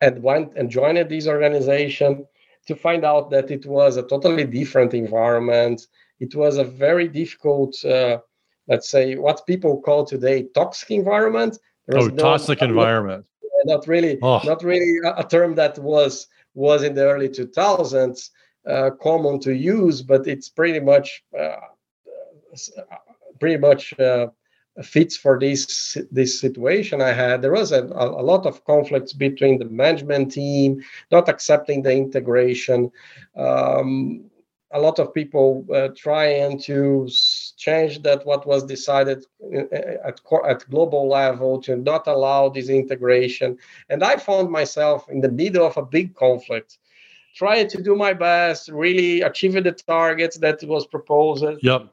[0.00, 2.26] and went and joined this organization
[2.66, 5.86] to find out that it was a totally different environment.
[6.20, 8.18] It was a very difficult, uh,
[8.68, 11.58] let's say, what people call today toxic environment.
[11.92, 13.26] Oh, no, toxic not, environment.
[13.66, 14.40] Not really, oh.
[14.44, 18.30] not really a term that was was in the early 2000s
[18.66, 21.56] uh, common to use, but it's pretty much uh,
[23.40, 24.28] pretty much uh,
[24.82, 27.42] fits for this this situation I had.
[27.42, 32.90] There was a, a, lot of conflicts between the management team, not accepting the integration.
[33.36, 34.30] Um,
[34.74, 37.08] a lot of people uh, trying to
[37.56, 39.60] change that what was decided uh,
[40.04, 43.56] at, at global level to not allow this integration.
[43.88, 46.78] And I found myself in the middle of a big conflict
[47.34, 51.44] trying to do my best, really achieving the targets that was proposed.
[51.62, 51.88] Yep.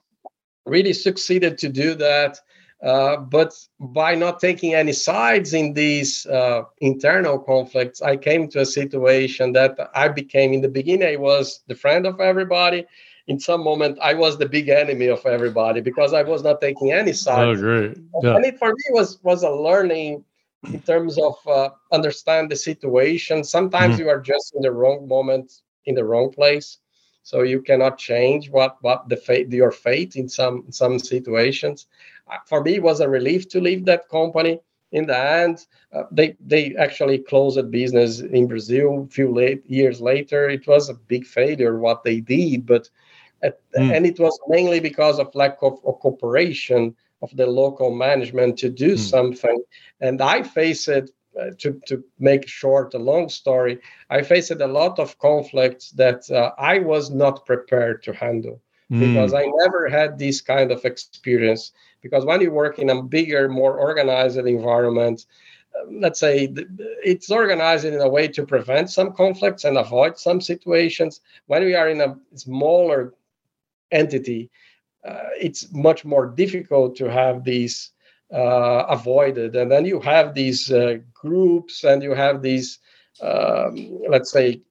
[0.66, 2.40] Really succeeded to do that.
[2.82, 8.62] Uh, but by not taking any sides in these uh, internal conflicts, I came to
[8.62, 12.86] a situation that I became in the beginning, I was the friend of everybody.
[13.28, 16.92] In some moment, I was the big enemy of everybody because I was not taking
[16.92, 17.60] any sides.
[17.60, 17.98] Oh, great.
[18.24, 18.36] Yeah.
[18.36, 20.26] And it for me was, was a learning
[20.64, 23.44] in terms of uh, understand the situation.
[23.44, 24.04] Sometimes mm-hmm.
[24.04, 26.80] you are just in the wrong moment, in the wrong place.
[27.24, 31.86] So you cannot change what, what the fate, your fate in some, some situations
[32.46, 34.60] for me, it was a relief to leave that company.
[34.92, 39.04] In the end, uh, they they actually closed a business in Brazil.
[39.04, 42.90] A few late, years later, it was a big failure what they did, but
[43.42, 43.96] at, mm.
[43.96, 48.70] and it was mainly because of lack of, of cooperation of the local management to
[48.70, 49.00] do mm.
[49.00, 49.64] something.
[50.02, 53.80] And I faced it uh, to, to make short a long story,
[54.10, 58.62] I faced a lot of conflicts that uh, I was not prepared to handle
[58.92, 59.00] mm.
[59.00, 61.72] because I never had this kind of experience
[62.02, 65.26] because when you work in a bigger more organized environment
[65.80, 66.54] um, let's say
[67.04, 71.76] it's organized in a way to prevent some conflicts and avoid some situations when we
[71.76, 73.14] are in a smaller
[73.92, 74.50] entity
[75.08, 77.92] uh, it's much more difficult to have these
[78.34, 82.80] uh, avoided and then you have these uh, groups and you have these
[83.22, 84.62] um, let's say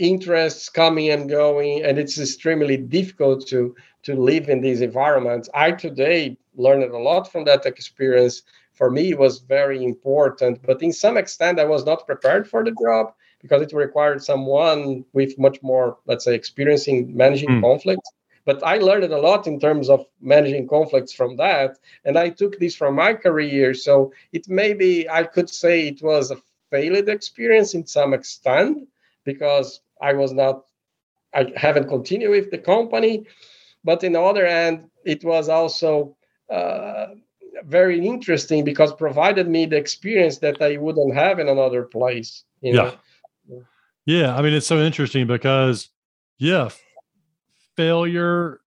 [0.00, 5.70] interests coming and going and it's extremely difficult to to live in these environments i
[5.70, 8.42] today learned a lot from that experience
[8.72, 12.64] for me it was very important but in some extent i was not prepared for
[12.64, 17.60] the job because it required someone with much more let's say experience in managing mm.
[17.60, 18.02] conflict
[18.46, 21.78] but I learned a lot in terms of managing conflicts from that.
[22.04, 23.74] And I took this from my career.
[23.74, 26.38] So it maybe I could say it was a
[26.70, 28.88] failed experience in some extent
[29.24, 30.64] because I was not,
[31.34, 33.26] I haven't continued with the company.
[33.82, 36.16] But in the other hand, it was also
[36.52, 37.06] uh,
[37.64, 42.44] very interesting because provided me the experience that I wouldn't have in another place.
[42.60, 42.92] You know?
[43.48, 43.58] Yeah.
[44.06, 44.36] Yeah.
[44.36, 45.88] I mean, it's so interesting because,
[46.38, 46.70] yeah,
[47.76, 48.60] failure,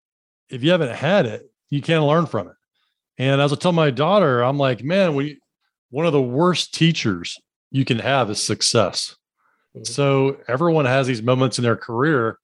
[0.50, 2.56] if you haven't had it, you can't learn from it.
[3.18, 5.40] And as I tell my daughter, I'm like, man, we
[5.92, 9.16] one of the worst teachers you can have is success.
[9.76, 9.84] Mm-hmm.
[9.86, 12.38] So everyone has these moments in their career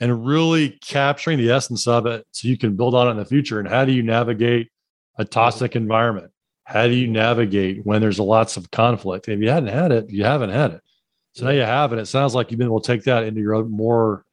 [0.00, 3.24] and really capturing the essence of it so you can build on it in the
[3.24, 3.58] future.
[3.58, 4.70] And how do you navigate
[5.18, 6.30] a toxic environment?
[6.64, 9.28] How do you navigate when there's lots of conflict?
[9.28, 10.80] If you hadn't had it, you haven't had it.
[11.32, 11.98] So now you have it.
[11.98, 14.24] It sounds like you've been able to take that into your more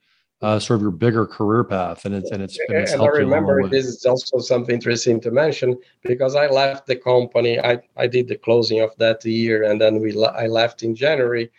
[0.41, 2.59] uh, sort of your bigger career path, and it's and it's.
[2.67, 6.85] And, it's and I remember this is also something interesting to mention because I left
[6.85, 7.59] the company.
[7.59, 11.49] I I did the closing of that year, and then we I left in January,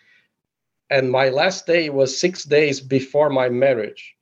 [0.90, 4.14] and my last day was six days before my marriage.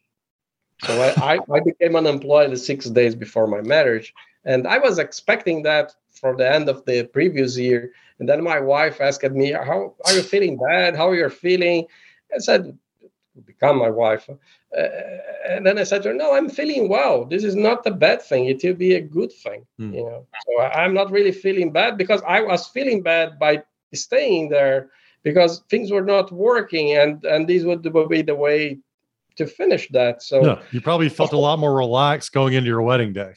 [0.85, 4.13] So I, I, I became unemployed six days before my marriage,
[4.45, 7.93] and I was expecting that for the end of the previous year.
[8.19, 10.97] And then my wife asked me, "How are you feeling bad?
[10.97, 11.87] How are you feeling?"
[12.35, 12.79] I said,
[13.45, 14.29] become my wife.
[14.29, 14.83] Uh,
[15.49, 17.25] and then I said to her, "No, I'm feeling well.
[17.25, 18.47] This is not a bad thing.
[18.47, 19.95] It will be a good thing, mm.
[19.95, 23.63] you know." So I, am not really feeling bad because I was feeling bad by
[23.95, 24.91] staying there
[25.23, 28.79] because things were not working, and and this would, be the way
[29.37, 30.23] to finish that.
[30.23, 33.35] So yeah, you probably felt a lot more relaxed going into your wedding day.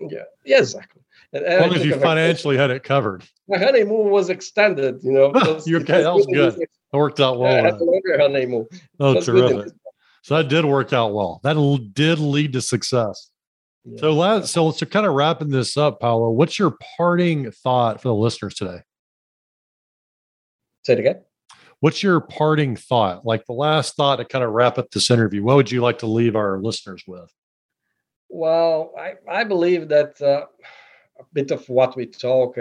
[0.00, 1.02] Yeah, yeah, exactly.
[1.32, 3.24] And, as long as you financially had it covered.
[3.48, 5.32] My honeymoon was extended, you know.
[5.34, 6.60] Okay, that was good.
[6.60, 7.52] It worked out well.
[7.52, 8.66] Yeah, uh, longer honeymoon.
[8.98, 9.72] Oh, terrific.
[10.22, 11.40] So that did work out well.
[11.44, 11.54] That
[11.94, 13.30] did lead to success.
[13.84, 14.00] Yeah.
[14.00, 18.08] So, last, so to kind of wrapping this up, Paulo, what's your parting thought for
[18.08, 18.80] the listeners today?
[20.90, 21.22] Say it again.
[21.78, 23.24] What's your parting thought?
[23.24, 25.44] Like the last thought to kind of wrap up this interview.
[25.44, 27.32] What would you like to leave our listeners with?
[28.28, 30.46] Well, I, I believe that uh,
[31.20, 32.58] a bit of what we talked.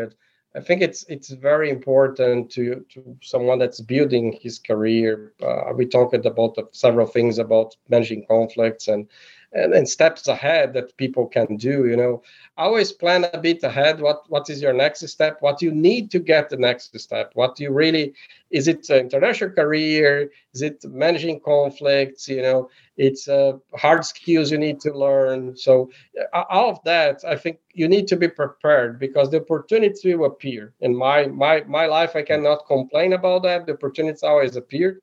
[0.56, 5.34] I think it's it's very important to to someone that's building his career.
[5.42, 9.08] Uh, we talked about several things about managing conflicts and
[9.54, 12.22] and, and steps ahead that people can do you know.
[12.58, 13.94] Always plan a bit ahead.
[13.94, 15.34] What what is your next step?
[15.36, 17.32] What you need to get the next step?
[17.34, 18.14] What you really
[18.52, 20.32] is it an international career?
[20.54, 22.28] Is it managing conflicts?
[22.28, 25.56] You know it's uh, hard skills you need to learn.
[25.56, 25.90] So
[26.34, 30.26] uh, all of that i think you need to be prepared because the opportunities will
[30.26, 30.74] appear.
[30.82, 33.66] In my my my life i cannot complain about that.
[33.66, 35.00] The opportunities always appear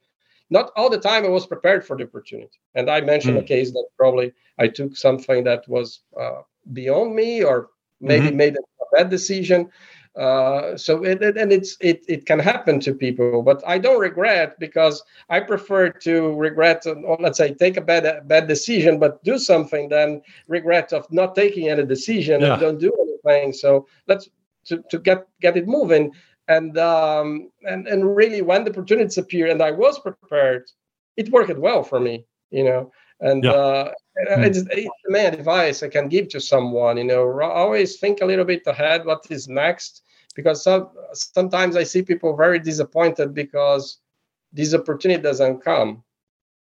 [0.50, 2.58] not all the time I was prepared for the opportunity.
[2.74, 3.40] And I mentioned mm.
[3.40, 6.42] a case that probably I took something that was uh,
[6.72, 7.70] beyond me or
[8.00, 8.36] maybe mm-hmm.
[8.36, 9.70] made a bad decision.
[10.16, 14.00] Uh, so it, it, and it's it it can happen to people, but I don't
[14.00, 19.22] regret because I prefer to regret, or let's say, take a bad bad decision, but
[19.24, 22.52] do something than regret of not taking any decision yeah.
[22.52, 23.52] and don't do anything.
[23.52, 24.30] So let's
[24.66, 26.12] to, to get get it moving
[26.48, 30.64] and um, and and really when the opportunities appeared and I was prepared,
[31.16, 32.92] it worked well for me, you know.
[33.20, 33.52] And yeah.
[33.52, 33.92] uh,
[34.28, 34.46] mm.
[34.46, 37.40] it's, it's the main advice I can give to someone, you know.
[37.40, 40.02] Always think a little bit ahead, what is next,
[40.34, 43.98] because some, sometimes I see people very disappointed because
[44.52, 46.04] this opportunity doesn't come,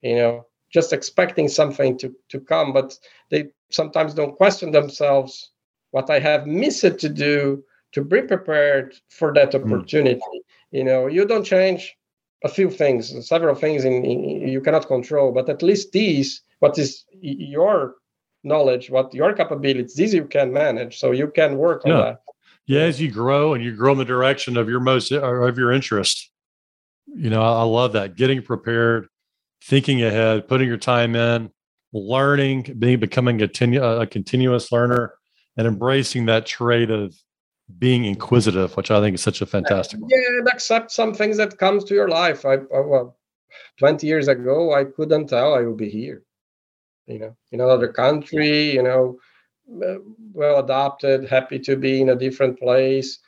[0.00, 2.96] you know, just expecting something to to come, but
[3.30, 5.50] they sometimes don't question themselves
[5.90, 7.64] what I have missed to do
[7.94, 9.72] to be prepared for that hmm.
[9.72, 10.20] opportunity.
[10.20, 10.40] Mm.
[10.72, 11.96] You know, you don't change
[12.44, 16.76] a few things, several things in, in, you cannot control, but at least these, what
[16.78, 17.94] is your
[18.42, 20.98] knowledge, what your capabilities, these you can manage.
[20.98, 22.00] So you can work on yeah.
[22.00, 22.20] that.
[22.66, 25.72] Yeah, as you grow and you grow in the direction of your most of your
[25.72, 26.30] interest.
[27.06, 28.16] You know, I, I love that.
[28.16, 29.08] Getting prepared,
[29.62, 31.50] thinking ahead, putting your time in,
[31.92, 35.14] learning, being becoming a, tenu- a continuous learner,
[35.56, 37.14] and embracing that trait of
[37.78, 40.00] being inquisitive, which I think is such a fantastic.
[40.06, 42.44] Yeah, and accept some things that comes to your life.
[42.44, 43.16] I, I well,
[43.78, 46.22] twenty years ago, I couldn't tell I would be here.
[47.06, 48.72] You know, in another country.
[48.72, 49.18] You know,
[49.82, 49.98] uh,
[50.32, 53.18] well adopted, happy to be in a different place.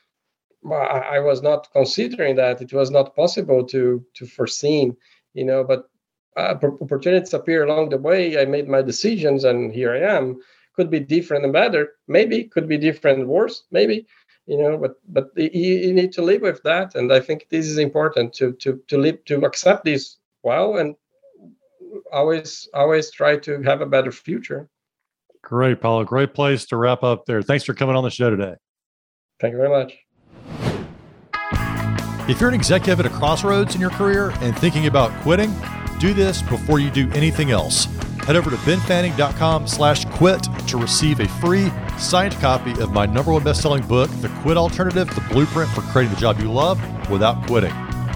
[0.71, 2.61] I, I was not considering that.
[2.61, 4.93] It was not possible to to foresee.
[5.33, 5.89] You know, but
[6.37, 8.39] uh, opportunities appear along the way.
[8.39, 10.41] I made my decisions, and here I am.
[10.75, 12.45] Could be different and better, maybe.
[12.45, 14.07] Could be different and worse, maybe
[14.47, 17.67] you know but but you, you need to live with that and i think this
[17.67, 20.95] is important to to to live to accept this well and
[22.13, 24.69] always always try to have a better future
[25.47, 26.03] Great, Paulo.
[26.03, 27.41] Great place to wrap up there.
[27.41, 28.57] Thanks for coming on the show today.
[29.39, 29.97] Thank you very much.
[32.29, 35.55] If you're an executive at a crossroads in your career and thinking about quitting,
[36.01, 37.87] do this before you do anything else.
[38.27, 43.33] Head over to benfanning.com slash quit to receive a free signed copy of my number
[43.33, 47.47] one best-selling book, The Quit Alternative, the blueprint for creating the job you love without
[47.47, 47.73] quitting.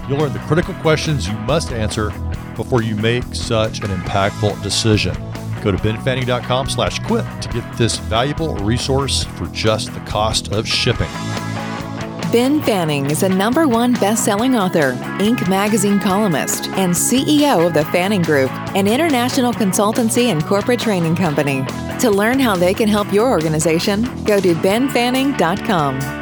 [0.09, 2.09] You'll learn the critical questions you must answer
[2.57, 5.15] before you make such an impactful decision.
[5.61, 10.67] Go to benfanning.com slash quit to get this valuable resource for just the cost of
[10.67, 11.07] shipping.
[12.31, 15.49] Ben Fanning is a number one best-selling author, Inc.
[15.49, 21.65] magazine columnist, and CEO of the Fanning Group, an international consultancy and corporate training company.
[21.99, 26.20] To learn how they can help your organization, go to benfanning.com.